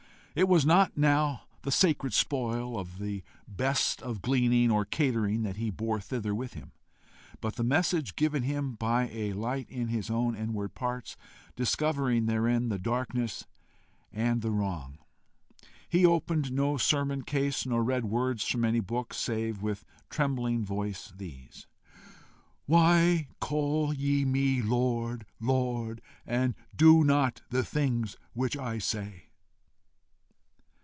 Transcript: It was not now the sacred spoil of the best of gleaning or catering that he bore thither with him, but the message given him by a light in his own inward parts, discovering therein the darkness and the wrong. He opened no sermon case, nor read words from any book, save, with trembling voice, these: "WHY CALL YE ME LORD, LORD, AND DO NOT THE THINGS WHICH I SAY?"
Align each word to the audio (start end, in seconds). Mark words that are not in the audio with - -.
It 0.33 0.47
was 0.47 0.65
not 0.65 0.95
now 0.97 1.41
the 1.63 1.73
sacred 1.73 2.13
spoil 2.13 2.79
of 2.79 2.99
the 2.99 3.21
best 3.49 4.01
of 4.01 4.21
gleaning 4.21 4.71
or 4.71 4.85
catering 4.85 5.43
that 5.43 5.57
he 5.57 5.69
bore 5.69 5.99
thither 5.99 6.33
with 6.33 6.53
him, 6.53 6.71
but 7.41 7.57
the 7.57 7.65
message 7.65 8.15
given 8.15 8.43
him 8.43 8.75
by 8.75 9.09
a 9.09 9.33
light 9.33 9.69
in 9.69 9.89
his 9.89 10.09
own 10.09 10.37
inward 10.37 10.73
parts, 10.73 11.17
discovering 11.57 12.27
therein 12.27 12.69
the 12.69 12.79
darkness 12.79 13.45
and 14.09 14.41
the 14.41 14.51
wrong. 14.51 14.99
He 15.89 16.05
opened 16.05 16.49
no 16.53 16.77
sermon 16.77 17.23
case, 17.23 17.65
nor 17.65 17.83
read 17.83 18.05
words 18.05 18.47
from 18.47 18.63
any 18.63 18.79
book, 18.79 19.13
save, 19.13 19.61
with 19.61 19.83
trembling 20.09 20.63
voice, 20.63 21.11
these: 21.13 21.67
"WHY 22.67 23.27
CALL 23.41 23.93
YE 23.93 24.23
ME 24.23 24.61
LORD, 24.61 25.25
LORD, 25.41 25.99
AND 26.25 26.55
DO 26.73 27.03
NOT 27.03 27.41
THE 27.49 27.65
THINGS 27.65 28.15
WHICH 28.31 28.55
I 28.55 28.77
SAY?" 28.77 29.23